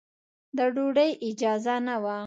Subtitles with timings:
[0.57, 2.17] د ډوډۍ اجازه نه وه.